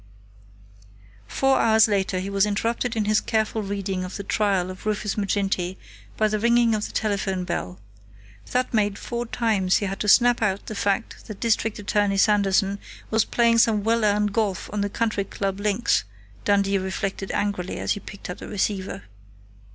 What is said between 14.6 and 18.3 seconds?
on the Country Club links, Dundee reflected angrily, as he picked